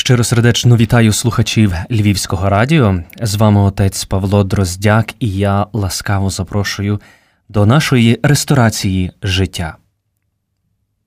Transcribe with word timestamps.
Щиросердечно 0.00 0.76
вітаю 0.76 1.12
слухачів 1.12 1.74
Львівського 1.90 2.48
радіо. 2.48 3.02
З 3.22 3.34
вами 3.34 3.60
отець 3.60 4.04
Павло 4.04 4.44
Дроздяк, 4.44 5.14
і 5.20 5.30
я 5.30 5.66
ласкаво 5.72 6.30
запрошую 6.30 7.00
до 7.48 7.66
нашої 7.66 8.20
ресторації 8.22 9.12
життя. 9.22 9.76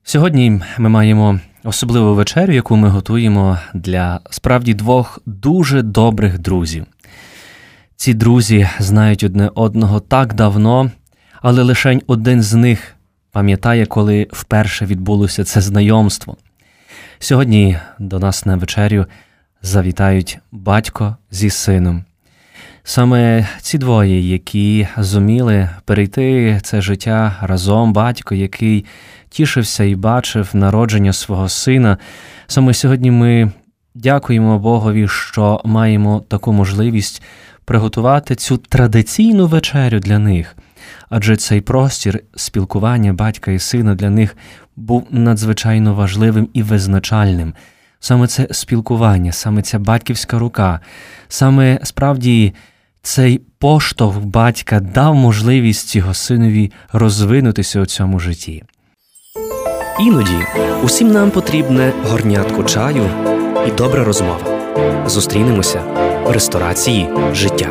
Сьогодні 0.02 0.60
ми 0.78 0.88
маємо 0.88 1.40
особливу 1.64 2.14
вечерю, 2.14 2.52
яку 2.52 2.76
ми 2.76 2.88
готуємо 2.88 3.58
для 3.74 4.20
справді 4.30 4.74
двох 4.74 5.18
дуже 5.26 5.82
добрих 5.82 6.38
друзів. 6.38 6.86
Ці 7.96 8.14
друзі 8.14 8.68
знають 8.78 9.24
одне 9.24 9.50
одного 9.54 10.00
так 10.00 10.34
давно, 10.34 10.90
але 11.42 11.62
лише 11.62 12.00
один 12.06 12.42
з 12.42 12.54
них 12.54 12.96
пам'ятає, 13.32 13.86
коли 13.86 14.26
вперше 14.32 14.86
відбулося 14.86 15.44
це 15.44 15.60
знайомство. 15.60 16.36
Сьогодні 17.18 17.78
до 17.98 18.18
нас 18.18 18.46
на 18.46 18.56
вечерю 18.56 19.06
завітають 19.62 20.38
батько 20.52 21.16
зі 21.30 21.50
сином. 21.50 22.04
Саме 22.82 23.48
ці 23.60 23.78
двоє, 23.78 24.30
які 24.30 24.88
зуміли 24.98 25.70
перейти 25.84 26.60
це 26.62 26.80
життя 26.80 27.36
разом, 27.42 27.92
батько, 27.92 28.34
який 28.34 28.84
тішився 29.28 29.84
і 29.84 29.94
бачив 29.94 30.50
народження 30.52 31.12
свого 31.12 31.48
сина. 31.48 31.98
Саме 32.46 32.74
сьогодні 32.74 33.10
ми 33.10 33.52
дякуємо 33.94 34.58
Богові, 34.58 35.08
що 35.08 35.60
маємо 35.64 36.24
таку 36.28 36.52
можливість 36.52 37.22
приготувати 37.64 38.34
цю 38.34 38.56
традиційну 38.56 39.46
вечерю 39.46 40.00
для 40.00 40.18
них, 40.18 40.56
адже 41.08 41.36
цей 41.36 41.60
простір 41.60 42.20
спілкування 42.36 43.12
батька 43.12 43.50
і 43.50 43.58
сина 43.58 43.94
для 43.94 44.10
них 44.10 44.36
був 44.76 45.06
надзвичайно 45.10 45.94
важливим 45.94 46.48
і 46.52 46.62
визначальним. 46.62 47.54
Саме 48.00 48.26
це 48.26 48.48
спілкування, 48.50 49.32
саме 49.32 49.62
ця 49.62 49.78
батьківська 49.78 50.38
рука, 50.38 50.80
саме 51.28 51.80
справді 51.82 52.54
цей 53.02 53.38
поштовх 53.58 54.18
батька 54.18 54.80
дав 54.80 55.14
можливість 55.14 55.96
його 55.96 56.14
синові 56.14 56.72
розвинутися 56.92 57.80
у 57.80 57.86
цьому 57.86 58.20
житті. 58.20 58.64
Іноді 60.00 60.38
усім 60.82 61.12
нам 61.12 61.30
потрібне 61.30 61.92
горнятко 62.04 62.64
чаю 62.64 63.10
і 63.68 63.70
добра 63.70 64.04
розмова. 64.04 64.40
Зустрінемося 65.06 65.82
в 66.24 66.30
ресторації 66.30 67.08
життя. 67.32 67.70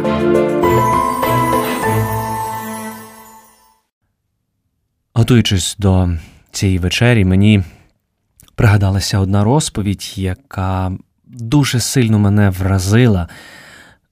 Готуючись 5.14 5.76
до 5.80 6.10
цієї 6.56 6.80
вечері, 6.80 7.26
мені 7.26 7.64
пригадалася 8.56 9.20
одна 9.20 9.44
розповідь, 9.44 10.14
яка 10.16 10.92
дуже 11.26 11.80
сильно 11.80 12.20
мене 12.20 12.50
вразила. 12.50 13.28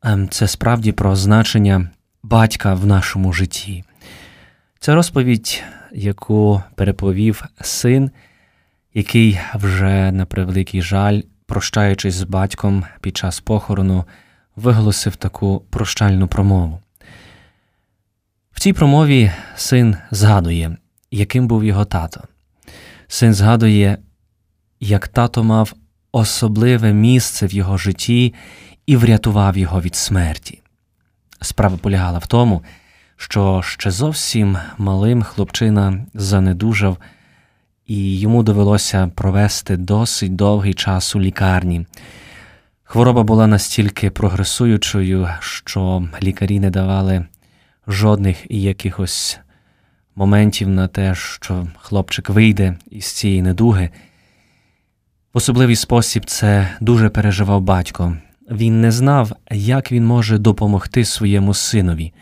Ем, 0.04 0.30
це 0.30 0.48
справді 0.48 0.92
про 0.92 1.16
значення 1.16 1.90
батька 2.24 2.74
в 2.74 2.86
нашому 2.86 3.34
житті. 3.34 3.84
Це 4.80 4.96
розповідь, 4.96 5.64
яку 5.92 6.64
переповів 6.76 7.44
син, 7.62 8.12
який 8.94 9.40
вже 9.54 10.12
на 10.12 10.26
превеликий 10.26 10.82
жаль, 10.82 11.22
прощаючись 11.46 12.16
з 12.16 12.24
батьком 12.24 12.86
під 13.02 13.18
час 13.18 13.40
похорону, 13.40 14.06
виголосив 14.56 15.16
таку 15.16 15.64
прощальну 15.70 16.28
промову. 16.28 16.80
В 18.52 18.60
цій 18.60 18.74
промові 18.74 19.32
син 19.56 19.98
згадує, 20.12 20.78
яким 21.12 21.48
був 21.48 21.64
його 21.64 21.86
тато. 21.86 22.22
Син 23.14 23.34
згадує, 23.34 23.98
як 24.80 25.08
тато 25.08 25.44
мав 25.44 25.74
особливе 26.12 26.94
місце 26.94 27.48
в 27.48 27.54
його 27.54 27.78
житті 27.78 28.34
і 28.86 28.96
врятував 28.96 29.58
його 29.58 29.82
від 29.82 29.96
смерті. 29.96 30.62
Справа 31.42 31.78
полягала 31.78 32.20
в 32.20 32.28
тому, 32.28 32.64
що 33.18 33.62
ще 33.66 33.92
зовсім 33.92 34.58
малим 34.78 35.24
хлопчина 35.24 36.06
занедужав, 36.14 36.98
і 37.86 38.20
йому 38.20 38.44
довелося 38.44 39.12
провести 39.16 39.78
досить 39.78 40.36
довгий 40.36 40.74
час 40.74 41.16
у 41.16 41.22
лікарні. 41.22 41.86
Хвороба 42.84 43.24
була 43.24 43.48
настільки 43.48 44.10
прогресуючою, 44.10 45.30
що 45.40 46.08
лікарі 46.24 46.60
не 46.60 46.70
давали 46.70 47.26
жодних 47.88 48.46
якихось 48.50 49.40
моментів 50.22 50.70
на 50.70 50.88
те, 50.88 51.16
що 51.16 51.68
хлопчик 51.78 52.30
вийде 52.30 52.78
із 52.92 53.06
цієї 53.06 53.42
недуги. 53.42 53.90
В 55.34 55.38
особливий 55.38 55.76
спосіб 55.76 56.26
це 56.26 56.70
дуже 56.82 57.10
переживав 57.10 57.62
батько. 57.62 58.18
Він 58.52 58.82
не 58.82 58.92
знав, 58.92 59.32
як 59.52 59.92
він 59.92 60.06
може 60.06 60.38
допомогти 60.38 61.06
своєму 61.06 61.54
синові. 61.54 62.14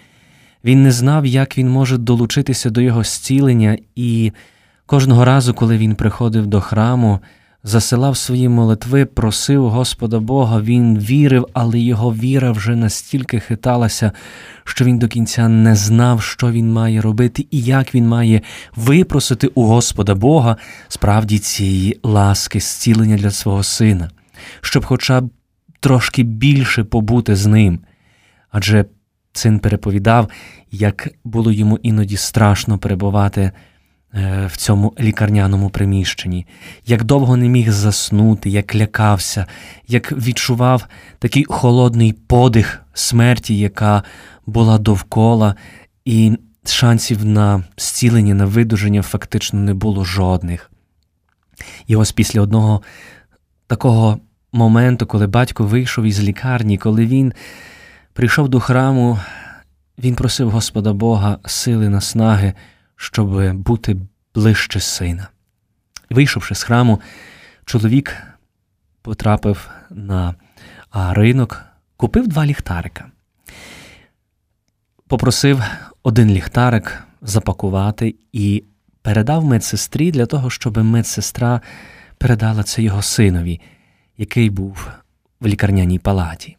Він 0.63 0.83
не 0.83 0.91
знав, 0.91 1.25
як 1.25 1.57
він 1.57 1.69
може 1.69 1.97
долучитися 1.97 2.69
до 2.69 2.81
його 2.81 3.03
зцілення, 3.03 3.77
і 3.95 4.31
кожного 4.85 5.25
разу, 5.25 5.53
коли 5.53 5.77
він 5.77 5.95
приходив 5.95 6.47
до 6.47 6.61
храму, 6.61 7.19
засилав 7.63 8.17
свої 8.17 8.49
молитви, 8.49 9.05
просив 9.05 9.69
Господа 9.69 10.19
Бога, 10.19 10.61
він 10.61 10.99
вірив, 10.99 11.47
але 11.53 11.79
його 11.79 12.13
віра 12.13 12.51
вже 12.51 12.75
настільки 12.75 13.39
хиталася, 13.39 14.11
що 14.63 14.85
він 14.85 14.99
до 14.99 15.07
кінця 15.07 15.47
не 15.47 15.75
знав, 15.75 16.21
що 16.21 16.51
він 16.51 16.73
має 16.73 17.01
робити 17.01 17.47
і 17.51 17.61
як 17.61 17.95
він 17.95 18.07
має 18.07 18.41
випросити 18.75 19.47
у 19.47 19.63
Господа 19.63 20.15
Бога 20.15 20.57
справді 20.87 21.39
цієї 21.39 21.99
ласки, 22.03 22.59
зцілення 22.59 23.17
для 23.17 23.31
свого 23.31 23.63
сина, 23.63 24.09
щоб 24.61 24.85
хоча 24.85 25.21
б 25.21 25.29
трошки 25.79 26.23
більше 26.23 26.83
побути 26.83 27.35
з 27.35 27.45
ним. 27.45 27.79
Адже 28.51 28.85
син 29.33 29.59
переповідав, 29.59 30.29
як 30.71 31.09
було 31.23 31.51
йому 31.51 31.79
іноді 31.83 32.17
страшно 32.17 32.77
перебувати. 32.77 33.51
Е, 34.15 34.45
в 34.45 34.57
цьому 34.57 34.93
лікарняному 34.99 35.69
приміщенні, 35.69 36.45
як 36.85 37.03
довго 37.03 37.37
не 37.37 37.49
міг 37.49 37.71
заснути, 37.71 38.49
як 38.49 38.75
лякався, 38.75 39.45
як 39.87 40.11
відчував 40.11 40.87
такий 41.19 41.45
холодний 41.49 42.13
подих 42.13 42.81
смерті, 42.93 43.59
яка 43.59 44.03
була 44.45 44.77
довкола, 44.77 45.55
і 46.05 46.37
шансів 46.65 47.25
на 47.25 47.63
зцілення, 47.77 48.33
на 48.33 48.45
видуження 48.45 49.01
фактично 49.01 49.59
не 49.59 49.73
було 49.73 50.05
жодних. 50.05 50.71
І 51.87 51.95
ось 51.95 52.11
після 52.11 52.41
одного 52.41 52.81
такого 53.67 54.19
моменту, 54.51 55.05
коли 55.05 55.27
батько 55.27 55.65
вийшов 55.65 56.05
із 56.05 56.23
лікарні, 56.23 56.77
коли 56.77 57.05
він 57.05 57.33
прийшов 58.13 58.49
до 58.49 58.59
храму, 58.59 59.19
він 59.97 60.15
просив 60.15 60.49
Господа 60.49 60.93
Бога 60.93 61.37
сили 61.45 61.89
наснаги 61.89 62.53
щоб 63.01 63.53
бути 63.53 63.97
ближче 64.35 64.79
сина. 64.79 65.27
Вийшовши 66.09 66.55
з 66.55 66.63
храму, 66.63 67.01
чоловік 67.65 68.17
потрапив 69.01 69.69
на 69.89 70.35
ринок, 70.93 71.65
купив 71.97 72.27
два 72.27 72.45
ліхтарика, 72.45 73.11
попросив 75.07 75.63
один 76.03 76.31
ліхтарик 76.31 77.03
запакувати 77.21 78.15
і 78.33 78.63
передав 79.01 79.45
медсестрі 79.45 80.11
для 80.11 80.25
того, 80.25 80.49
щоб 80.49 80.77
медсестра 80.77 81.61
передала 82.17 82.63
це 82.63 82.81
його 82.81 83.01
синові, 83.01 83.61
який 84.17 84.49
був 84.49 84.87
в 85.39 85.47
лікарняній 85.47 85.99
палаті. 85.99 86.57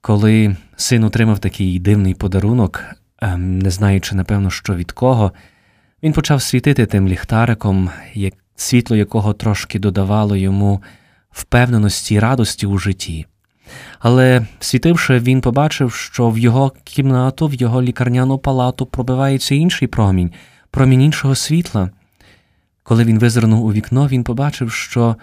Коли 0.00 0.56
син 0.76 1.04
отримав 1.04 1.38
такий 1.38 1.78
дивний 1.78 2.14
подарунок, 2.14 2.84
не 3.36 3.70
знаючи, 3.70 4.14
напевно, 4.14 4.50
що 4.50 4.74
від 4.74 4.92
кого, 4.92 5.32
він 6.02 6.12
почав 6.12 6.42
світити 6.42 6.86
тим 6.86 7.08
ліхтариком, 7.08 7.90
як 8.14 8.34
світло 8.56 8.96
якого 8.96 9.32
трошки 9.32 9.78
додавало 9.78 10.36
йому 10.36 10.82
впевненості 11.30 12.14
і 12.14 12.18
радості 12.18 12.66
у 12.66 12.78
житті. 12.78 13.26
Але 13.98 14.46
світивши, 14.60 15.18
він 15.18 15.40
побачив, 15.40 15.92
що 15.92 16.30
в 16.30 16.38
його 16.38 16.72
кімнату, 16.84 17.46
в 17.46 17.54
його 17.54 17.82
лікарняну 17.82 18.38
палату 18.38 18.86
пробивається 18.86 19.54
інший 19.54 19.88
промінь, 19.88 20.32
промінь 20.70 21.02
іншого 21.02 21.34
світла. 21.34 21.90
Коли 22.82 23.04
він 23.04 23.18
визирнув 23.18 23.64
у 23.64 23.72
вікно, 23.72 24.08
він 24.08 24.24
побачив, 24.24 24.72
що 24.72 25.16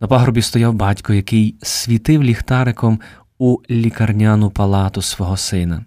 на 0.00 0.06
пагорбі 0.06 0.42
стояв 0.42 0.74
батько, 0.74 1.14
який 1.14 1.54
світив 1.62 2.24
ліхтариком 2.24 3.00
у 3.38 3.58
лікарняну 3.70 4.50
палату 4.50 5.02
свого 5.02 5.36
сина. 5.36 5.84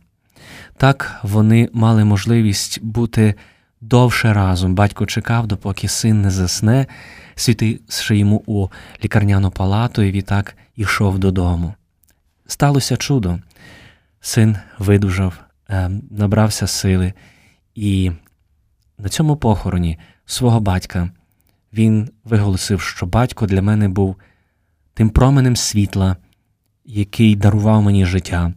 Так 0.77 1.19
вони 1.23 1.69
мали 1.73 2.05
можливість 2.05 2.83
бути 2.83 3.35
довше 3.81 4.33
разом. 4.33 4.75
Батько 4.75 5.05
чекав, 5.05 5.47
допоки 5.47 5.87
син 5.87 6.21
не 6.21 6.31
засне, 6.31 6.87
світивши 7.35 8.17
йому 8.17 8.43
у 8.45 8.67
лікарняну 9.03 9.51
палату, 9.51 10.01
і 10.01 10.11
відтак 10.11 10.55
ішов 10.75 11.19
додому. 11.19 11.73
Сталося 12.47 12.97
чудо. 12.97 13.39
Син 14.21 14.57
видужав, 14.79 15.39
е, 15.69 15.91
набрався 16.11 16.67
сили, 16.67 17.13
і 17.75 18.11
на 18.97 19.09
цьому 19.09 19.37
похороні 19.37 19.99
свого 20.25 20.59
батька 20.59 21.09
він 21.73 22.09
виголосив, 22.23 22.81
що 22.81 23.05
батько 23.05 23.45
для 23.45 23.61
мене 23.61 23.89
був 23.89 24.15
тим 24.93 25.09
променем 25.09 25.55
світла, 25.55 26.17
який 26.85 27.35
дарував 27.35 27.81
мені 27.81 28.05
життя, 28.05 28.53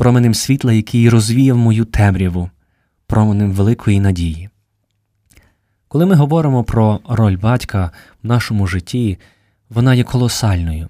променем 0.00 0.34
світла, 0.34 0.72
який 0.72 1.08
розвіяв 1.08 1.56
мою 1.56 1.84
темряву, 1.84 2.50
променем 3.06 3.52
великої 3.52 4.00
надії. 4.00 4.48
Коли 5.88 6.06
ми 6.06 6.14
говоримо 6.14 6.64
про 6.64 7.00
роль 7.08 7.36
батька 7.36 7.90
в 8.22 8.26
нашому 8.26 8.66
житті, 8.66 9.18
вона 9.70 9.94
є 9.94 10.04
колосальною. 10.04 10.88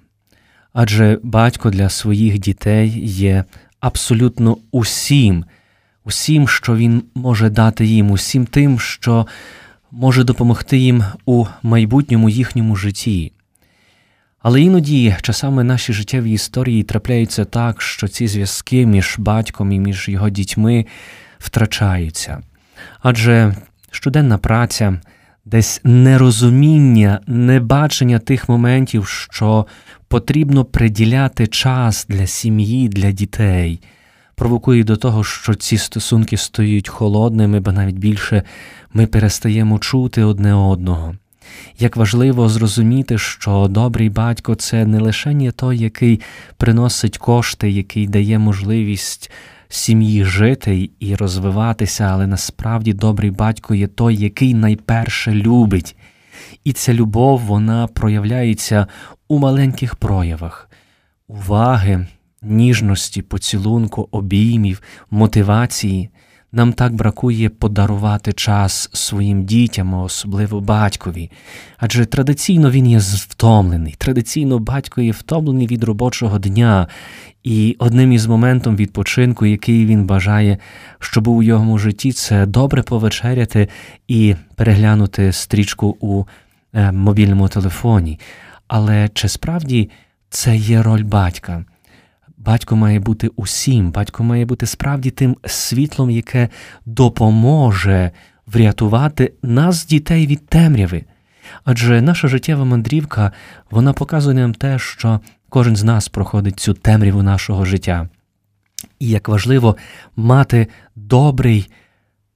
Адже 0.73 1.19
батько 1.23 1.69
для 1.69 1.89
своїх 1.89 2.39
дітей 2.39 2.89
є 3.05 3.43
абсолютно 3.79 4.57
усім, 4.71 5.45
усім, 6.03 6.47
що 6.47 6.75
він 6.75 7.03
може 7.15 7.49
дати 7.49 7.85
їм, 7.85 8.11
усім 8.11 8.45
тим, 8.45 8.79
що 8.79 9.27
може 9.91 10.23
допомогти 10.23 10.77
їм 10.77 11.03
у 11.25 11.45
майбутньому 11.63 12.29
їхньому 12.29 12.75
житті. 12.75 13.31
Але 14.41 14.61
іноді 14.61 15.15
часами 15.21 15.63
наші 15.63 15.93
життєві 15.93 16.31
історії 16.31 16.83
трапляються 16.83 17.45
так, 17.45 17.81
що 17.81 18.07
ці 18.07 18.27
зв'язки 18.27 18.85
між 18.85 19.15
батьком 19.17 19.71
і 19.71 19.79
між 19.79 20.09
його 20.09 20.29
дітьми 20.29 20.85
втрачаються. 21.39 22.41
Адже 23.01 23.55
щоденна 23.91 24.37
праця, 24.37 25.01
десь 25.45 25.81
нерозуміння, 25.83 27.19
небачення 27.27 28.19
тих 28.19 28.49
моментів, 28.49 29.07
що 29.07 29.65
потрібно 30.07 30.65
приділяти 30.65 31.47
час 31.47 32.05
для 32.09 32.27
сім'ї, 32.27 32.89
для 32.89 33.11
дітей, 33.11 33.81
провокує 34.35 34.83
до 34.83 34.97
того, 34.97 35.23
що 35.23 35.53
ці 35.53 35.77
стосунки 35.77 36.37
стають 36.37 36.89
холодними, 36.89 37.59
бо 37.59 37.71
навіть 37.71 37.97
більше 37.97 38.43
ми 38.93 39.07
перестаємо 39.07 39.79
чути 39.79 40.23
одне 40.23 40.53
одного. 40.53 41.15
Як 41.79 41.97
важливо 41.97 42.49
зрозуміти, 42.49 43.17
що 43.17 43.67
добрий 43.69 44.09
батько 44.09 44.55
це 44.55 44.85
не 44.85 44.99
лише 44.99 45.51
той, 45.51 45.77
який 45.77 46.21
приносить 46.57 47.17
кошти, 47.17 47.71
який 47.71 48.07
дає 48.07 48.39
можливість 48.39 49.31
сім'ї 49.69 50.25
жити 50.25 50.89
і 50.99 51.15
розвиватися, 51.15 52.03
але 52.03 52.27
насправді 52.27 52.93
добрий 52.93 53.31
батько 53.31 53.75
є 53.75 53.87
той, 53.87 54.15
який 54.15 54.53
найперше 54.53 55.31
любить. 55.31 55.95
І 56.63 56.73
ця 56.73 56.93
любов 56.93 57.39
вона 57.39 57.87
проявляється 57.87 58.87
у 59.27 59.39
маленьких 59.39 59.95
проявах 59.95 60.69
уваги, 61.27 62.07
ніжності, 62.41 63.21
поцілунку, 63.21 64.07
обіймів, 64.11 64.81
мотивації. 65.11 66.09
Нам 66.53 66.73
так 66.73 66.93
бракує 66.93 67.49
подарувати 67.49 68.33
час 68.33 68.89
своїм 68.93 69.43
дітям, 69.45 69.93
особливо 69.93 70.61
батькові. 70.61 71.31
Адже 71.77 72.05
традиційно 72.05 72.71
він 72.71 72.87
є 72.87 72.97
втомлений. 72.97 73.95
Традиційно 73.97 74.59
батько 74.59 75.01
є 75.01 75.11
втомлений 75.11 75.67
від 75.67 75.83
робочого 75.83 76.39
дня, 76.39 76.87
і 77.43 77.75
одним 77.79 78.11
із 78.11 78.25
моментів 78.25 78.75
відпочинку, 78.75 79.45
який 79.45 79.85
він 79.85 80.05
бажає, 80.05 80.57
щоб 80.99 81.27
у 81.27 81.43
його 81.43 81.77
житті, 81.77 82.11
це 82.11 82.45
добре 82.45 82.83
повечеряти 82.83 83.67
і 84.07 84.35
переглянути 84.55 85.31
стрічку 85.31 85.97
у 85.99 86.25
е, 86.73 86.91
мобільному 86.91 87.47
телефоні. 87.47 88.19
Але 88.67 89.09
чи 89.13 89.29
справді 89.29 89.89
це 90.29 90.55
є 90.55 90.83
роль 90.83 91.03
батька? 91.03 91.65
Батько 92.45 92.75
має 92.75 92.99
бути 92.99 93.27
усім, 93.35 93.91
батько 93.91 94.23
має 94.23 94.45
бути 94.45 94.65
справді 94.65 95.11
тим 95.11 95.37
світлом, 95.45 96.09
яке 96.09 96.49
допоможе 96.85 98.11
врятувати 98.47 99.33
нас, 99.43 99.85
дітей 99.85 100.27
від 100.27 100.47
темряви. 100.47 101.03
Адже 101.63 102.01
наша 102.01 102.27
життєва 102.27 102.65
мандрівка 102.65 103.31
вона 103.71 103.93
показує 103.93 104.35
нам 104.35 104.53
те, 104.53 104.79
що 104.79 105.19
кожен 105.49 105.75
з 105.75 105.83
нас 105.83 106.09
проходить 106.09 106.59
цю 106.59 106.73
темряву 106.73 107.23
нашого 107.23 107.65
життя. 107.65 108.09
І 108.99 109.09
як 109.09 109.29
важливо 109.29 109.77
мати 110.15 110.67
добрий 110.95 111.71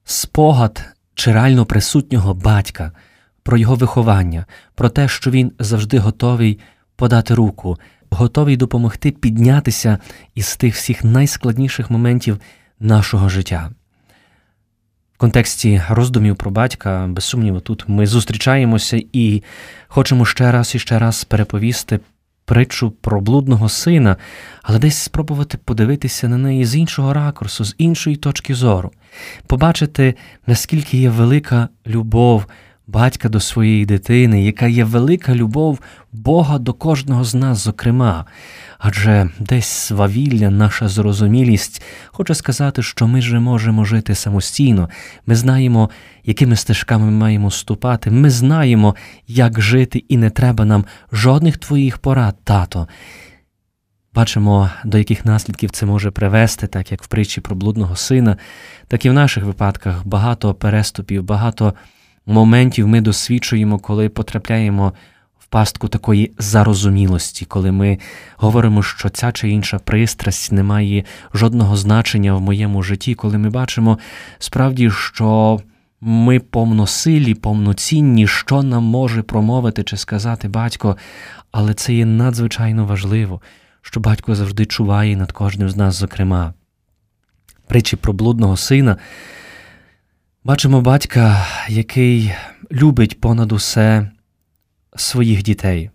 спогад 0.04 0.86
чи 1.16 1.32
реально 1.32 1.66
присутнього 1.66 2.34
батька 2.34 2.92
про 3.44 3.58
його 3.58 3.76
виховання, 3.76 4.46
про 4.76 4.90
те, 4.90 5.08
що 5.08 5.32
він 5.32 5.52
завжди 5.60 6.00
готовий 6.00 6.60
подати 6.96 7.34
руку, 7.34 7.78
готовий 8.10 8.58
допомогти 8.58 9.12
піднятися 9.12 9.98
із 10.36 10.56
тих 10.56 10.76
всіх 10.76 11.04
найскладніших 11.04 11.90
моментів 11.92 12.40
нашого 12.80 13.30
життя. 13.30 13.72
В 15.14 15.18
контексті 15.18 15.82
роздумів 15.90 16.36
про 16.36 16.52
батька, 16.52 17.08
без 17.10 17.24
сумніву, 17.24 17.60
тут 17.60 17.84
ми 17.88 18.08
зустрічаємося 18.08 19.02
і 19.14 19.44
хочемо 19.88 20.26
ще 20.26 20.52
раз 20.52 20.76
і 20.76 20.80
ще 20.80 21.00
раз 21.00 21.24
переповісти 21.24 22.00
притчу 22.46 22.92
про 22.92 23.22
блудного 23.22 23.70
сина, 23.70 24.18
але 24.64 24.80
десь 24.80 24.98
спробувати 24.98 25.58
подивитися 25.58 26.28
на 26.28 26.38
неї 26.38 26.66
з 26.66 26.76
іншого 26.76 27.14
ракурсу, 27.14 27.66
з 27.66 27.76
іншої 27.78 28.16
точки 28.16 28.56
зору, 28.56 28.92
побачити, 29.48 30.16
наскільки 30.48 30.98
є 30.98 31.10
велика 31.10 31.70
любов 31.88 32.46
батька 32.88 33.30
до 33.30 33.40
своєї 33.40 33.86
дитини, 33.86 34.44
яка 34.44 34.68
є 34.68 34.84
велика 34.84 35.36
любов 35.36 35.80
Бога 36.12 36.58
до 36.58 36.74
кожного 36.74 37.24
з 37.24 37.36
нас, 37.36 37.58
зокрема. 37.58 38.26
Адже 38.80 39.30
десь 39.40 39.66
свавілля, 39.66 40.50
наша 40.50 40.88
зрозумілість 40.88 41.84
хоче 42.08 42.36
сказати, 42.36 42.84
що 42.84 43.08
ми 43.08 43.20
вже 43.20 43.40
можемо 43.40 43.86
жити 43.86 44.16
самостійно, 44.16 44.90
ми 45.26 45.36
знаємо, 45.36 45.90
якими 46.24 46.56
стежками 46.56 47.06
ми 47.06 47.12
маємо 47.12 47.52
ступати, 47.52 48.12
ми 48.12 48.30
знаємо, 48.30 48.96
як 49.28 49.62
жити, 49.62 50.04
і 50.10 50.18
не 50.18 50.30
треба 50.30 50.66
нам 50.66 50.86
жодних 51.12 51.58
твоїх 51.58 51.98
порад, 51.98 52.36
тато. 52.44 52.88
Бачимо, 54.14 54.70
до 54.86 54.98
яких 54.98 55.26
наслідків 55.26 55.70
це 55.70 55.86
може 55.86 56.12
привести, 56.12 56.68
так 56.68 56.92
як 56.92 57.04
в 57.04 57.08
притчі 57.08 57.42
про 57.42 57.56
блудного 57.56 57.96
сина, 57.96 58.38
так 58.88 59.06
і 59.06 59.10
в 59.10 59.14
наших 59.14 59.44
випадках 59.44 60.08
багато 60.08 60.54
переступів, 60.54 61.24
багато 61.24 61.74
моментів 62.26 62.88
ми 62.88 63.02
досвідчуємо, 63.02 63.80
коли 63.80 64.10
потрапляємо 64.10 64.94
в 65.40 65.46
пастку 65.48 65.88
такої 65.88 66.32
зарозумілості, 66.40 67.46
коли 67.46 67.72
ми 67.72 68.00
говоримо, 68.38 68.84
що 68.84 69.10
ця 69.10 69.32
чи 69.32 69.50
інша 69.50 69.80
пристрасть 69.80 70.52
не 70.52 70.64
має 70.64 71.04
жодного 71.34 71.78
значення 71.78 72.34
в 72.34 72.42
моєму 72.42 72.84
житті, 72.84 73.16
коли 73.16 73.38
ми 73.38 73.50
бачимо 73.50 74.00
справді, 74.40 74.92
що 74.92 75.60
ми 76.02 76.40
повносилі, 76.40 77.34
повноцінні, 77.34 78.28
що 78.28 78.64
нам 78.64 78.84
може 78.84 79.22
промовити 79.24 79.84
чи 79.84 79.98
сказати 79.98 80.48
батько, 80.48 80.98
але 81.52 81.74
це 81.74 81.94
є 81.94 82.06
надзвичайно 82.06 82.86
важливо, 82.86 83.42
що 83.82 84.00
батько 84.00 84.36
завжди 84.36 84.66
чуває 84.66 85.18
над 85.18 85.32
кожним 85.32 85.70
з 85.70 85.76
нас, 85.76 85.96
зокрема. 85.96 86.54
Притчі 87.68 87.96
про 87.96 88.14
блудного 88.14 88.58
сина. 88.58 88.98
Бачимо 90.46 90.82
батька, 90.82 91.48
який 91.70 92.32
любить 92.72 93.22
понад 93.22 93.52
усе 93.52 94.12
своїх 94.96 95.44
дітей, 95.44 95.90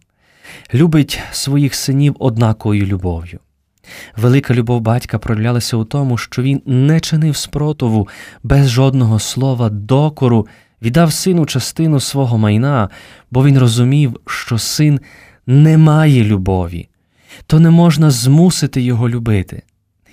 любить 0.74 1.20
своїх 1.32 1.74
синів 1.74 2.16
однаковою 2.18 2.86
любов'ю. 2.86 3.38
Велика 4.16 4.54
любов 4.54 4.80
батька 4.80 5.18
проявлялася 5.18 5.76
у 5.76 5.84
тому, 5.84 6.18
що 6.18 6.42
він 6.42 6.62
не 6.66 7.00
чинив 7.00 7.36
спротиву 7.36 8.08
без 8.42 8.70
жодного 8.70 9.18
слова 9.18 9.68
докору, 9.68 10.46
віддав 10.82 11.12
сину 11.12 11.46
частину 11.46 12.00
свого 12.00 12.38
майна, 12.38 12.88
бо 13.30 13.44
він 13.44 13.58
розумів, 13.58 14.20
що 14.26 14.58
син 14.58 15.00
не 15.46 15.78
має 15.78 16.24
любові, 16.24 16.88
то 17.46 17.60
не 17.60 17.70
можна 17.70 18.10
змусити 18.10 18.82
його 18.82 19.08
любити. 19.08 19.62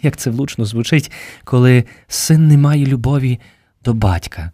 Як 0.01 0.17
це 0.17 0.29
влучно 0.29 0.65
звучить, 0.65 1.11
коли 1.43 1.83
син 2.07 2.47
не 2.47 2.57
має 2.57 2.85
любові 2.85 3.39
до 3.87 3.93
батька. 3.93 4.51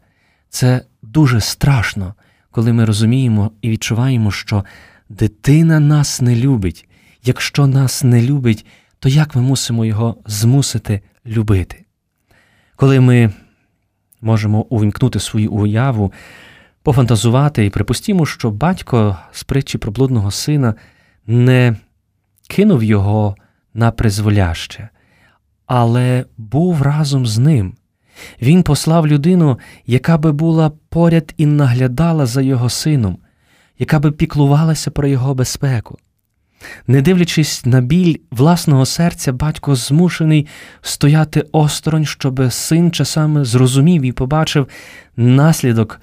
Це 0.50 0.82
дуже 1.02 1.42
страшно, 1.42 2.14
коли 2.52 2.74
ми 2.74 2.86
розуміємо 2.86 3.52
і 3.62 3.70
відчуваємо, 3.70 4.32
що 4.32 4.66
дитина 5.10 5.80
нас 5.80 6.22
не 6.22 6.36
любить. 6.36 6.88
Якщо 7.24 7.68
нас 7.68 8.04
не 8.04 8.22
любить, 8.22 8.66
то 9.00 9.10
як 9.10 9.36
ми 9.36 9.42
мусимо 9.42 9.86
його 9.86 10.18
змусити 10.26 11.02
любити? 11.26 11.86
Коли 12.76 13.00
ми 13.00 13.34
можемо 14.22 14.62
увімкнути 14.62 15.20
свою 15.20 15.52
уяву, 15.52 16.14
пофантазувати 16.84 17.66
і 17.66 17.70
припустімо, 17.70 18.26
що 18.26 18.52
батько 18.52 19.18
з 19.32 19.44
притчі 19.44 19.78
про 19.78 19.92
блудного 19.92 20.32
сина 20.32 20.76
не 21.28 21.76
кинув 22.48 22.84
його 22.84 23.36
на 23.74 23.92
призволяще, 23.92 24.90
але 25.66 26.26
був 26.38 26.82
разом 26.82 27.26
з 27.26 27.38
ним. 27.38 27.76
Він 28.42 28.64
послав 28.64 29.08
людину, 29.08 29.60
яка 29.86 30.18
би 30.18 30.32
була 30.32 30.72
поряд 30.90 31.34
і 31.38 31.46
наглядала 31.46 32.26
за 32.26 32.42
його 32.42 32.70
сином, 32.70 33.18
яка 33.80 34.00
би 34.00 34.12
піклувалася 34.12 34.92
про 34.92 35.08
його 35.08 35.36
безпеку. 35.36 35.98
Не 36.88 37.02
дивлячись 37.02 37.66
на 37.66 37.82
біль 37.82 38.18
власного 38.32 38.86
серця, 38.86 39.34
батько 39.34 39.76
змушений 39.76 40.48
стояти 40.82 41.46
осторонь, 41.52 42.06
щоб 42.06 42.52
син 42.52 42.92
часами 42.92 43.46
зрозумів 43.46 44.02
і 44.02 44.12
побачив 44.12 44.68
наслідок 45.18 46.02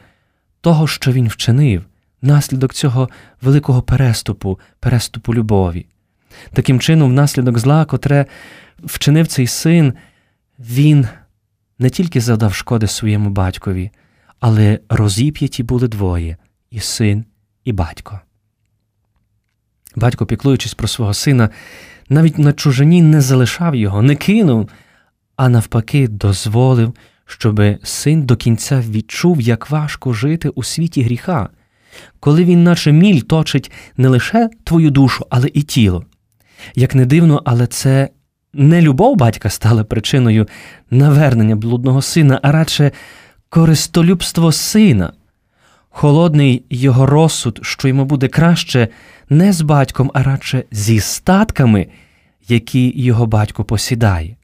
того, 0.60 0.86
що 0.86 1.12
він 1.12 1.28
вчинив, 1.28 1.84
наслідок 2.22 2.74
цього 2.74 3.08
великого 3.42 3.82
переступу, 3.82 4.58
переступу 4.80 5.34
любові. 5.34 5.86
Таким 6.52 6.80
чином, 6.80 7.10
внаслідок 7.10 7.58
зла, 7.58 7.84
котре 7.84 8.26
вчинив 8.84 9.26
цей 9.26 9.46
син, 9.46 9.94
він 10.58 11.08
не 11.80 11.90
тільки 11.90 12.20
завдав 12.20 12.54
шкоди 12.54 12.86
своєму 12.86 13.30
батькові, 13.30 13.90
але 14.40 14.78
розіп'яті 14.88 15.62
були 15.62 15.88
двоє 15.88 16.36
і 16.70 16.80
син, 16.80 17.24
і 17.64 17.72
батько. 17.72 18.20
Батько, 19.96 20.26
піклуючись 20.26 20.74
про 20.74 20.88
свого 20.88 21.14
сина, 21.14 21.50
навіть 22.08 22.38
на 22.38 22.52
чужині 22.52 23.02
не 23.02 23.20
залишав 23.20 23.74
його, 23.74 24.02
не 24.02 24.16
кинув, 24.16 24.70
а 25.36 25.48
навпаки, 25.48 26.08
дозволив, 26.08 26.94
щоб 27.26 27.60
син 27.82 28.22
до 28.22 28.36
кінця 28.36 28.80
відчув, 28.80 29.40
як 29.40 29.70
важко 29.70 30.12
жити 30.12 30.48
у 30.48 30.62
світі 30.62 31.02
гріха, 31.02 31.48
коли 32.20 32.44
він, 32.44 32.64
наче 32.64 32.92
міль, 32.92 33.20
точить 33.20 33.72
не 33.96 34.08
лише 34.08 34.50
твою 34.64 34.90
душу, 34.90 35.26
але 35.30 35.50
і 35.54 35.62
тіло. 35.62 36.04
Як 36.74 36.94
не 36.94 37.06
дивно, 37.06 37.42
але 37.44 37.66
це 37.66 38.08
не 38.52 38.80
любов 38.80 39.16
батька 39.16 39.50
стала 39.50 39.84
причиною 39.84 40.48
навернення 40.90 41.56
блудного 41.56 42.02
сина, 42.02 42.40
а 42.42 42.52
радше 42.52 42.92
користолюбство 43.48 44.52
сина, 44.52 45.12
холодний 45.90 46.64
його 46.70 47.06
розсуд, 47.06 47.60
що 47.62 47.88
йому 47.88 48.04
буде 48.04 48.28
краще 48.28 48.88
не 49.28 49.52
з 49.52 49.60
батьком, 49.60 50.10
а 50.14 50.22
радше 50.22 50.64
зі 50.70 51.00
статками, 51.00 51.86
які 52.48 52.92
його 52.96 53.26
батько 53.26 53.64
посідає. 53.64 54.36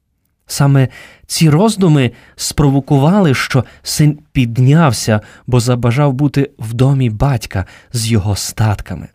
Саме 0.46 0.88
ці 1.26 1.50
роздуми 1.50 2.10
спровокували, 2.36 3.34
що 3.34 3.64
син 3.82 4.18
піднявся, 4.32 5.20
бо 5.46 5.60
забажав 5.60 6.12
бути 6.12 6.50
в 6.58 6.74
домі 6.74 7.10
батька 7.10 7.66
з 7.92 8.10
його 8.10 8.36
статками. 8.36 9.08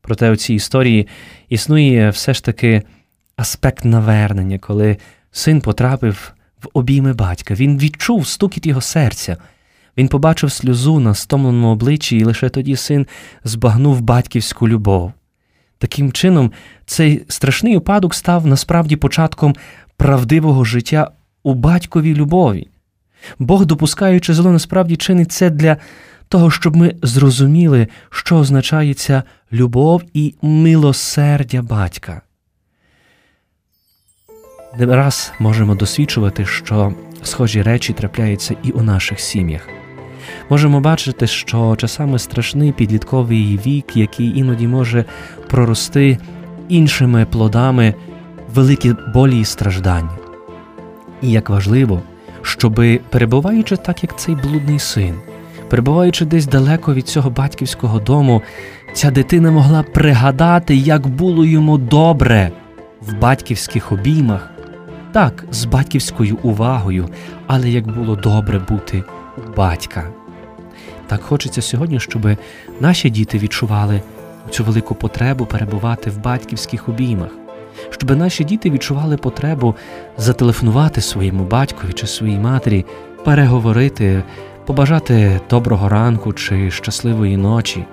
Проте 0.00 0.30
у 0.30 0.36
цій 0.36 0.54
історії 0.54 1.08
існує 1.48 2.10
все 2.10 2.34
ж 2.34 2.44
таки 2.44 2.82
аспект 3.36 3.84
навернення, 3.84 4.58
коли 4.58 4.96
син 5.32 5.60
потрапив 5.60 6.32
в 6.62 6.68
обійми 6.72 7.12
батька. 7.12 7.54
Він 7.54 7.78
відчув 7.78 8.26
стукіт 8.26 8.66
його 8.66 8.80
серця, 8.80 9.36
він 9.96 10.08
побачив 10.08 10.52
сльозу 10.52 11.00
на 11.00 11.14
стомленому 11.14 11.68
обличчі, 11.68 12.16
і 12.16 12.24
лише 12.24 12.48
тоді 12.48 12.76
син 12.76 13.06
збагнув 13.44 14.00
батьківську 14.00 14.68
любов. 14.68 15.12
Таким 15.78 16.12
чином, 16.12 16.52
цей 16.86 17.24
страшний 17.28 17.76
упадок 17.76 18.14
став 18.14 18.46
насправді 18.46 18.96
початком 18.96 19.54
правдивого 19.96 20.64
життя 20.64 21.10
у 21.42 21.54
батьковій 21.54 22.14
любові. 22.14 22.68
Бог, 23.38 23.66
допускаючи 23.66 24.34
зло, 24.34 24.52
насправді 24.52 24.96
чинить 24.96 25.32
це 25.32 25.50
для 25.50 25.76
того, 26.28 26.50
щоб 26.50 26.76
ми 26.76 26.96
зрозуміли, 27.02 27.88
що 28.10 28.36
означає 28.36 28.94
ця 28.94 29.22
любов 29.52 30.02
і 30.14 30.34
милосердя 30.42 31.62
батька. 31.62 32.22
Не 34.78 34.86
раз 34.86 35.32
можемо 35.38 35.74
досвідчувати, 35.74 36.46
що 36.46 36.92
схожі 37.22 37.62
речі 37.62 37.92
трапляються 37.92 38.54
і 38.62 38.70
у 38.70 38.82
наших 38.82 39.20
сім'ях. 39.20 39.68
Можемо 40.50 40.80
бачити, 40.80 41.26
що 41.26 41.76
часами 41.76 42.18
страшний 42.18 42.72
підлітковий 42.72 43.60
вік, 43.66 43.96
який 43.96 44.38
іноді 44.38 44.66
може 44.66 45.04
прорости 45.48 46.18
іншими 46.68 47.26
плодами 47.26 47.94
великі 48.54 48.94
болі 49.14 49.40
і 49.40 49.44
страждання. 49.44 50.18
І 51.22 51.30
як 51.30 51.50
важливо, 51.50 52.02
щоби, 52.42 53.00
перебуваючи 53.10 53.76
так, 53.76 54.02
як 54.02 54.18
цей 54.18 54.34
блудний 54.34 54.78
син, 54.78 55.14
перебуваючи 55.68 56.24
десь 56.24 56.46
далеко 56.46 56.94
від 56.94 57.08
цього 57.08 57.30
батьківського 57.30 58.00
дому, 58.00 58.42
ця 58.92 59.10
дитина 59.10 59.50
могла 59.50 59.82
пригадати, 59.82 60.76
як 60.76 61.06
було 61.06 61.44
йому 61.44 61.78
добре 61.78 62.50
в 63.00 63.18
батьківських 63.18 63.92
обіймах, 63.92 64.53
так, 65.14 65.44
з 65.50 65.64
батьківською 65.64 66.38
увагою, 66.42 67.08
але 67.46 67.70
як 67.70 67.86
було 67.86 68.16
добре 68.16 68.58
бути 68.58 69.04
у 69.38 69.56
батька. 69.56 70.08
Так 71.06 71.22
хочеться 71.22 71.62
сьогодні, 71.62 72.00
щоб 72.00 72.26
наші 72.80 73.10
діти 73.10 73.38
відчували 73.38 74.02
цю 74.50 74.64
велику 74.64 74.94
потребу 74.94 75.46
перебувати 75.46 76.10
в 76.10 76.18
батьківських 76.18 76.88
обіймах, 76.88 77.28
щоб 77.90 78.10
наші 78.10 78.44
діти 78.44 78.70
відчували 78.70 79.16
потребу 79.16 79.74
зателефонувати 80.18 81.00
своєму 81.00 81.44
батькові 81.44 81.92
чи 81.92 82.06
своїй 82.06 82.38
матері, 82.38 82.84
переговорити, 83.24 84.22
побажати 84.66 85.40
доброго 85.50 85.88
ранку 85.88 86.32
чи 86.32 86.70
щасливої 86.70 87.36
ночі. 87.36 87.84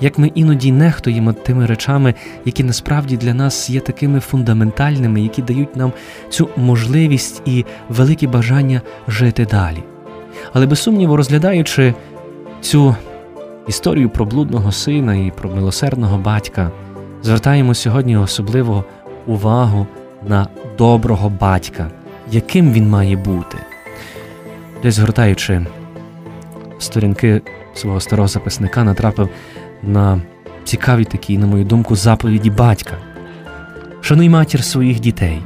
Як 0.00 0.18
ми 0.18 0.32
іноді 0.34 0.72
нехтуємо 0.72 1.32
тими 1.32 1.66
речами, 1.66 2.14
які 2.44 2.64
насправді 2.64 3.16
для 3.16 3.34
нас 3.34 3.70
є 3.70 3.80
такими 3.80 4.20
фундаментальними, 4.20 5.20
які 5.20 5.42
дають 5.42 5.76
нам 5.76 5.92
цю 6.28 6.48
можливість 6.56 7.42
і 7.44 7.64
велике 7.88 8.26
бажання 8.26 8.80
жити 9.08 9.46
далі. 9.50 9.82
Але 10.52 10.66
без 10.66 10.78
сумніву, 10.78 11.16
розглядаючи 11.16 11.94
цю 12.60 12.96
історію 13.68 14.10
про 14.10 14.24
блудного 14.24 14.72
сина 14.72 15.14
і 15.14 15.32
про 15.36 15.50
милосердного 15.50 16.18
батька, 16.18 16.70
звертаємо 17.22 17.74
сьогодні 17.74 18.16
особливо 18.16 18.84
увагу 19.26 19.86
на 20.28 20.46
доброго 20.78 21.28
батька, 21.28 21.90
яким 22.30 22.72
він 22.72 22.88
має 22.88 23.16
бути. 23.16 23.58
Десь 24.82 24.94
згортаючи 24.94 25.66
сторінки 26.78 27.42
свого 27.74 28.00
старого 28.00 28.28
записника, 28.28 28.84
натрапив 28.84 29.28
на 29.82 30.20
цікаві 30.64 31.04
такі, 31.04 31.38
на 31.38 31.46
мою 31.46 31.64
думку, 31.64 31.96
заповіді 31.96 32.50
батька. 32.50 32.96
Шануй 34.00 34.28
матір 34.28 34.64
своїх 34.64 35.00
дітей. 35.00 35.42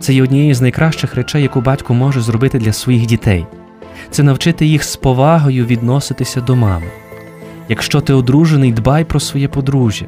Це 0.00 0.14
є 0.14 0.22
однією 0.22 0.54
з 0.54 0.60
найкращих 0.60 1.14
речей, 1.14 1.42
яку 1.42 1.60
батько 1.60 1.94
може 1.94 2.20
зробити 2.20 2.58
для 2.58 2.72
своїх 2.72 3.06
дітей. 3.06 3.46
Це 4.10 4.22
навчити 4.22 4.66
їх 4.66 4.84
з 4.84 4.96
повагою 4.96 5.66
відноситися 5.66 6.40
до 6.40 6.56
мами. 6.56 6.86
Якщо 7.68 8.00
ти 8.00 8.12
одружений, 8.12 8.72
дбай 8.72 9.04
про 9.04 9.20
своє 9.20 9.48
подружжя. 9.48 10.06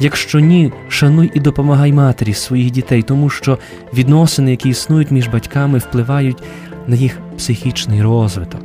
Якщо 0.00 0.40
ні, 0.40 0.72
шануй 0.88 1.30
і 1.34 1.40
допомагай 1.40 1.92
матері 1.92 2.34
своїх 2.34 2.70
дітей, 2.70 3.02
тому 3.02 3.30
що 3.30 3.58
відносини, 3.94 4.50
які 4.50 4.68
існують 4.68 5.10
між 5.10 5.28
батьками, 5.28 5.78
впливають 5.78 6.42
на 6.86 6.96
їх 6.96 7.18
психічний 7.36 8.02
розвиток. 8.02 8.60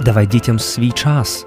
Давай 0.00 0.26
дітям 0.26 0.58
свій 0.58 0.90
час. 0.90 1.46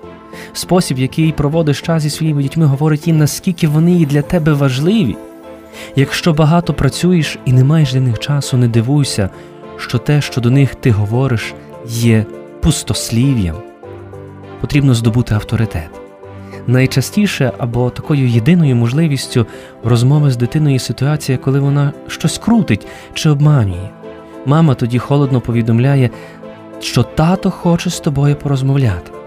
Спосіб, 0.54 1.00
який 1.00 1.32
проводиш 1.32 1.82
час 1.82 2.04
зі 2.04 2.10
своїми 2.10 2.44
дітьми, 2.44 2.66
говорить 2.66 3.08
їм, 3.08 3.18
наскільки 3.18 3.68
вони 3.68 3.92
є 3.92 4.06
для 4.06 4.22
тебе 4.22 4.54
важливі. 4.54 5.16
Якщо 5.96 6.34
багато 6.34 6.74
працюєш 6.74 7.38
і 7.46 7.54
не 7.54 7.64
маєш 7.64 7.94
для 7.94 8.02
них 8.02 8.20
часу, 8.20 8.58
не 8.58 8.68
дивуйся, 8.68 9.30
що 9.78 9.98
те, 9.98 10.22
що 10.22 10.42
до 10.42 10.50
них 10.50 10.76
ти 10.76 10.92
говориш, 10.92 11.54
є 11.88 12.26
пустослів'ям. 12.62 13.56
Потрібно 14.62 14.94
здобути 14.94 15.36
авторитет. 15.36 15.90
Найчастіше 16.68 17.52
або 17.58 17.90
такою 17.90 18.28
єдиною 18.28 18.76
можливістю 18.76 19.46
розмови 19.84 20.32
з 20.32 20.38
дитиною 20.38 20.80
ситуація, 20.80 21.38
коли 21.38 21.60
вона 21.60 21.94
щось 22.08 22.38
крутить 22.38 22.88
чи 23.14 23.30
обманює. 23.30 23.90
Мама 24.46 24.76
тоді 24.76 25.00
холодно 25.00 25.42
повідомляє, 25.42 26.10
що 26.80 27.04
тато 27.04 27.52
хоче 27.52 27.90
з 27.90 28.00
тобою 28.00 28.36
порозмовляти. 28.36 29.19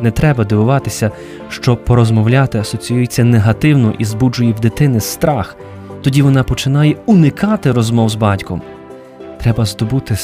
Не 0.00 0.10
треба 0.10 0.44
дивуватися, 0.44 1.10
що 1.48 1.76
порозмовляти 1.76 2.58
асоціюється 2.58 3.24
негативно 3.24 3.94
і 3.98 4.04
збуджує 4.04 4.52
в 4.52 4.60
дитини 4.60 5.00
страх. 5.00 5.56
Тоді 6.02 6.22
вона 6.22 6.42
починає 6.42 6.96
уникати 7.06 7.72
розмов 7.72 8.08
з 8.08 8.14
батьком. 8.14 8.62
Треба 9.40 9.64
здобути 9.64 10.16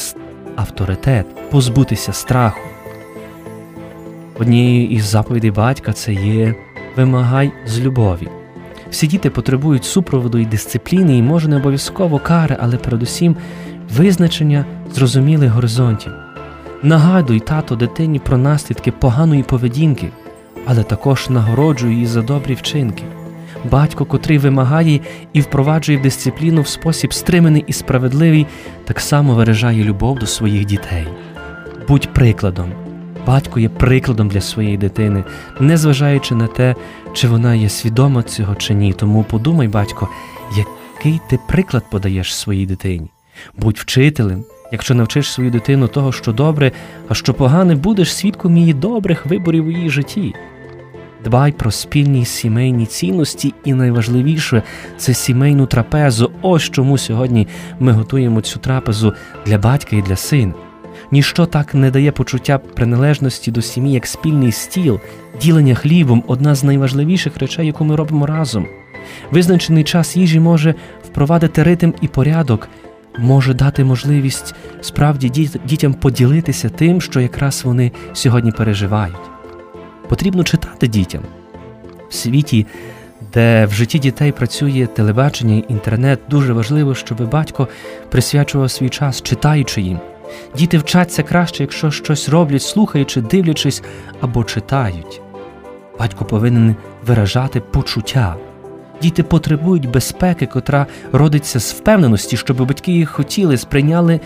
авторитет, 0.57 1.27
позбутися 1.51 2.13
страху. 2.13 2.61
Однією 4.41 4.89
із 4.89 5.05
заповідей 5.05 5.51
батька 5.51 5.93
це 5.93 6.13
є 6.13 6.55
вимагай 6.97 7.53
з 7.67 7.81
любові. 7.81 8.29
Всі 8.91 9.07
діти 9.07 9.31
потребують 9.31 9.85
супроводу 9.85 10.39
і 10.39 10.47
дисципліни, 10.47 11.19
і 11.19 11.23
може 11.23 11.49
не 11.49 11.57
обов'язково 11.57 12.19
кари, 12.19 12.57
але 12.61 12.77
передусім 12.77 13.37
визначення 13.97 14.65
зрозумілих 14.93 15.51
горизонтів. 15.51 16.13
Нагадуй 16.85 17.41
тато 17.41 17.77
дитині 17.77 18.19
про 18.19 18.39
наслідки 18.39 18.93
поганої 18.93 19.43
поведінки, 19.43 20.09
але 20.67 20.83
також 20.83 21.31
нагороджуй 21.31 21.93
її 21.93 22.07
за 22.07 22.23
добрі 22.23 22.55
вчинки. 22.55 23.03
Батько, 23.71 24.05
котрий 24.05 24.39
вимагає 24.39 25.01
і 25.33 25.41
впроваджує 25.41 25.99
дисципліну 25.99 26.63
в 26.63 26.69
спосіб 26.69 27.15
стриманий 27.15 27.65
і 27.67 27.73
справедливий, 27.73 28.47
так 28.85 29.01
само 29.01 29.35
виражає 29.35 29.85
любов 29.85 30.19
до 30.19 30.27
своїх 30.27 30.65
дітей. 30.65 31.07
Будь 31.89 32.13
прикладом. 32.13 32.73
Батько 33.27 33.61
є 33.61 33.69
прикладом 33.69 34.29
для 34.29 34.41
своєї 34.41 34.77
дитини, 34.77 35.25
незважаючи 35.61 36.35
на 36.35 36.47
те, 36.47 36.75
чи 37.13 37.29
вона 37.29 37.55
є 37.55 37.69
свідома 37.69 38.23
цього 38.23 38.55
чи 38.55 38.75
ні. 38.75 38.93
Тому 38.93 39.25
подумай, 39.25 39.69
батько, 39.69 40.09
який 40.57 41.21
ти 41.31 41.39
приклад 41.49 41.85
подаєш 41.91 42.35
своїй 42.35 42.67
дитині. 42.67 43.11
Будь 43.59 43.79
вчителем, 43.79 44.45
якщо 44.73 44.95
навчиш 44.95 45.33
свою 45.33 45.51
дитину 45.51 45.89
того, 45.89 46.13
що 46.13 46.33
добре, 46.33 46.73
а 47.09 47.15
що 47.15 47.35
погане, 47.35 47.75
будеш 47.75 48.15
свідком 48.15 48.57
її 48.57 48.75
добрих 48.75 49.27
виборів 49.27 49.67
у 49.67 49.71
її 49.71 49.91
житті. 49.91 50.35
Дбай 51.25 51.53
про 51.53 51.71
спільні 51.71 52.25
сімейні 52.25 52.87
цінності, 52.87 53.55
і 53.65 53.75
найважливіше 53.75 54.63
це 54.97 55.15
сімейну 55.15 55.67
трапезу. 55.67 56.31
Ось 56.43 56.63
чому 56.63 56.99
сьогодні 56.99 57.49
ми 57.81 57.93
готуємо 57.93 58.41
цю 58.41 58.59
трапезу 58.59 59.13
для 59.47 59.59
батька 59.59 59.97
і 59.97 60.03
для 60.03 60.17
сина. 60.17 60.53
Ніщо 61.11 61.47
так 61.47 61.75
не 61.75 61.91
дає 61.91 62.13
почуття 62.13 62.59
приналежності 62.59 63.51
до 63.51 63.63
сім'ї, 63.63 63.93
як 63.93 64.07
спільний 64.07 64.53
стіл, 64.53 65.01
ділення 65.43 65.75
хлібом 65.75 66.25
одна 66.27 66.55
з 66.55 66.65
найважливіших 66.65 67.37
речей, 67.37 67.67
яку 67.67 67.85
ми 67.85 67.97
робимо 67.97 68.27
разом. 68.27 68.67
Визначений 69.31 69.85
час 69.85 70.17
їжі 70.17 70.41
може 70.41 70.75
впровадити 71.05 71.63
ритм 71.63 71.91
і 72.01 72.09
порядок, 72.09 72.69
може 73.19 73.55
дати 73.55 73.85
можливість 73.85 74.55
справді 74.81 75.29
дітям 75.65 75.95
поділитися 75.95 76.69
тим, 76.69 77.01
що 77.01 77.21
якраз 77.21 77.65
вони 77.65 77.93
сьогодні 78.13 78.53
переживають. 78.53 79.17
Потрібно 80.09 80.45
читати 80.45 80.89
дітям 80.89 81.23
в 82.09 82.15
світі, 82.15 82.67
де 83.35 83.67
в 83.67 83.73
житті 83.73 83.99
дітей 83.99 84.33
працює 84.33 84.89
телебачення 84.95 85.63
інтернет, 85.69 86.21
дуже 86.31 86.53
важливо, 86.53 86.95
щоб 86.95 87.31
батько 87.31 87.69
присвячував 88.11 88.71
свій 88.71 88.89
час, 88.89 89.23
читаючи 89.23 89.81
їм. 89.81 90.01
Діти 90.57 90.79
вчаться 90.79 91.23
краще, 91.23 91.63
якщо 91.63 91.91
щось 91.91 92.29
роблять, 92.29 92.63
слухаючи, 92.63 93.21
дивлячись 93.21 93.83
або 94.21 94.45
читають. 94.45 95.21
Батько 95.99 96.25
повинен 96.25 96.77
виражати 97.07 97.61
почуття. 97.61 98.37
Діти 99.03 99.23
потребують 99.23 99.91
безпеки, 99.91 100.47
котра 100.47 100.87
родиться 101.13 101.61
з 101.61 101.73
впевненості, 101.73 102.37
щоб 102.37 102.67
батьки 102.67 102.93
їх 102.93 103.11
хотіли, 103.11 103.57
сприйняли 103.57 104.21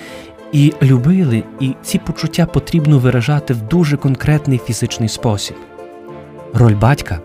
і 0.53 0.73
любили, 0.83 1.43
і 1.61 1.75
ці 1.83 1.99
почуття 1.99 2.47
потрібно 2.47 2.99
виражати 2.99 3.55
в 3.55 3.63
дуже 3.63 3.97
конкретний 3.97 4.59
фізичний 4.59 5.09
спосіб. 5.09 5.57
Роль 6.55 6.75
батька 6.75 7.21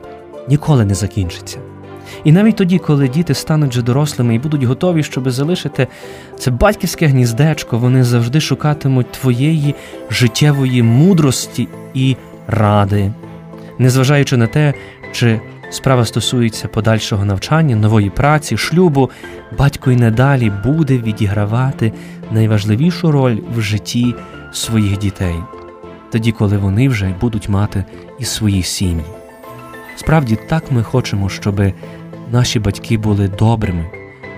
ніколи 0.48 0.86
не 0.86 0.94
закінчиться. 0.94 1.58
І 2.24 2.32
навіть 2.32 2.56
тоді, 2.56 2.80
коли 2.80 3.08
діти 3.08 3.34
стануть 3.34 3.72
вже 3.72 3.82
дорослими 3.82 4.36
і 4.36 4.40
будуть 4.40 4.64
готові, 4.64 5.04
щоб 5.04 5.32
залишити 5.32 5.88
це 6.38 6.52
батьківське 6.52 7.08
гніздечко, 7.08 7.78
вони 7.78 8.04
завжди 8.04 8.42
шукатимуть 8.42 9.12
твоєї 9.12 9.76
життєвої 10.10 10.84
мудрості 10.84 11.68
і 11.94 12.16
ради, 12.48 13.12
незважаючи 13.80 14.38
на 14.38 14.48
те, 14.48 14.74
чи 15.12 15.42
справа 15.72 16.06
стосується 16.06 16.68
подальшого 16.68 17.26
навчання, 17.26 17.76
нової 17.76 18.10
праці, 18.10 18.58
шлюбу, 18.58 19.10
батько 19.58 19.92
й 19.92 19.96
надалі 19.96 20.52
буде 20.66 20.98
відігравати 20.98 21.94
найважливішу 22.32 23.12
роль 23.12 23.38
в 23.56 23.62
житті 23.62 24.16
своїх 24.52 24.98
дітей, 24.98 25.36
тоді, 26.12 26.32
коли 26.32 26.58
вони 26.58 26.90
вже 26.90 27.16
будуть 27.22 27.50
мати 27.50 27.86
і 28.20 28.26
свої 28.26 28.64
сім'ї. 28.64 29.06
Справді 29.96 30.38
так 30.48 30.72
ми 30.72 30.84
хочемо, 30.84 31.30
щоби 31.30 31.74
наші 32.32 32.60
батьки 32.60 32.98
були 32.98 33.28
добрими, 33.28 33.86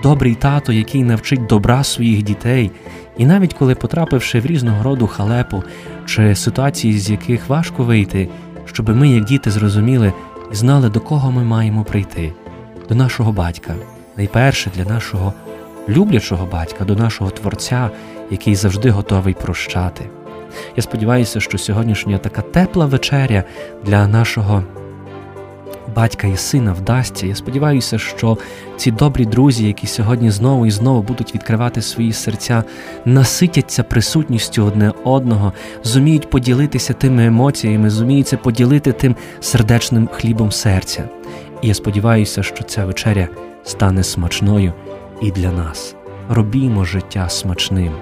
добрий 0.02 0.34
тато, 0.34 0.72
який 0.72 1.02
навчить 1.02 1.46
добра 1.46 1.84
своїх 1.84 2.22
дітей, 2.22 2.70
і 3.18 3.26
навіть 3.26 3.54
коли, 3.54 3.74
потрапивши 3.74 4.40
в 4.40 4.46
різного 4.46 4.82
роду 4.82 5.06
халепу 5.06 5.62
чи 6.06 6.34
ситуації, 6.34 6.98
з 6.98 7.10
яких 7.10 7.48
важко 7.48 7.84
вийти, 7.84 8.28
щоб 8.64 8.96
ми, 8.96 9.08
як 9.08 9.24
діти, 9.24 9.50
зрозуміли 9.50 10.12
і 10.52 10.54
знали, 10.54 10.88
до 10.88 11.00
кого 11.00 11.32
ми 11.32 11.44
маємо 11.44 11.84
прийти, 11.84 12.32
до 12.88 12.94
нашого 12.94 13.32
батька, 13.32 13.74
найперше 14.16 14.70
для 14.76 14.84
нашого 14.84 15.32
люблячого 15.88 16.46
батька, 16.46 16.84
до 16.84 16.96
нашого 16.96 17.30
Творця, 17.30 17.90
який 18.30 18.54
завжди 18.54 18.90
готовий 18.90 19.34
прощати. 19.34 20.10
Я 20.76 20.82
сподіваюся, 20.82 21.40
що 21.40 21.58
сьогоднішня 21.58 22.18
така 22.18 22.42
тепла 22.42 22.86
вечеря 22.86 23.44
для 23.84 24.06
нашого 24.06 24.62
батька 25.94 26.26
і 26.26 26.36
сина 26.36 26.72
вдасться. 26.72 27.26
Я 27.26 27.34
сподіваюся, 27.34 27.98
що 27.98 28.38
ці 28.76 28.90
добрі 28.90 29.24
друзі, 29.24 29.66
які 29.66 29.86
сьогодні 29.86 30.30
знову 30.30 30.66
і 30.66 30.70
знову 30.70 31.02
будуть 31.02 31.34
відкривати 31.34 31.82
свої 31.82 32.12
серця, 32.12 32.64
наситяться 33.04 33.82
присутністю 33.82 34.64
одне 34.64 34.92
одного, 35.04 35.52
зуміють 35.84 36.30
поділитися 36.30 36.92
тими 36.92 37.26
емоціями, 37.26 37.90
зуміються 37.90 38.36
поділити 38.36 38.92
тим 38.92 39.16
сердечним 39.40 40.08
хлібом 40.12 40.52
серця. 40.52 41.08
І 41.62 41.68
я 41.68 41.74
сподіваюся, 41.74 42.42
що 42.42 42.64
ця 42.64 42.84
вечеря 42.84 43.28
стане 43.64 44.02
смачною 44.02 44.72
і 45.22 45.30
для 45.30 45.52
нас. 45.52 45.94
Робімо 46.28 46.84
життя 46.84 47.28
смачним, 47.28 47.92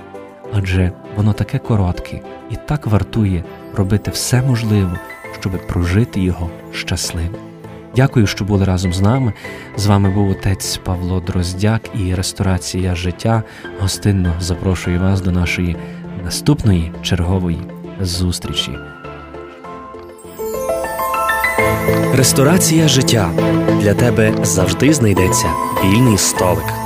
адже 0.52 0.92
воно 1.16 1.33
таке 1.33 1.59
коротке 1.59 2.20
і 2.50 2.57
так 2.66 2.87
вартує 2.87 3.44
робити 3.74 4.11
все 4.11 4.42
можливе, 4.42 5.00
щоб 5.40 5.66
прожити 5.66 6.20
його 6.20 6.50
щасливо. 6.72 7.52
Дякую, 7.96 8.26
що 8.26 8.44
були 8.44 8.64
разом 8.64 8.92
з 8.92 9.00
нами. 9.00 9.33
З 9.76 9.87
вами 9.87 10.11
був 10.11 10.31
отець 10.31 10.81
Павло 10.85 11.20
Дроздяк 11.20 11.81
і 11.94 12.14
Ресторація 12.14 12.94
життя. 12.94 13.42
Гостинно 13.81 14.35
запрошую 14.40 15.00
вас 15.00 15.20
до 15.20 15.31
нашої 15.31 15.76
наступної 16.24 16.92
чергової 17.02 17.59
зустрічі. 18.00 18.78
Ресторація 22.14 22.88
життя 22.88 23.31
для 23.81 23.94
тебе 23.94 24.35
завжди 24.42 24.92
знайдеться 24.92 25.46
вільний 25.85 26.18
столик. 26.18 26.82